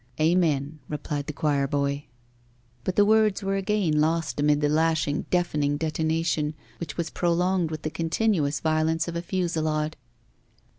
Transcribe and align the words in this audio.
'Amen,' 0.19 0.79
replied 0.89 1.27
the 1.27 1.33
choirboy. 1.33 2.05
But 2.83 2.95
the 2.95 3.05
words 3.05 3.43
were 3.43 3.55
again 3.55 3.99
lost 4.01 4.39
amid 4.39 4.59
the 4.59 4.67
lashing, 4.67 5.27
deafening 5.29 5.77
detonation, 5.77 6.55
which 6.79 6.97
was 6.97 7.11
prolonged 7.11 7.69
with 7.69 7.83
the 7.83 7.91
continuous 7.91 8.61
violence 8.61 9.07
of 9.07 9.15
a 9.15 9.21
fusillade. 9.21 9.97